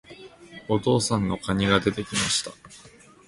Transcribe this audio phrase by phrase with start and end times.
[0.67, 2.49] お父さんの蟹が出て来ました。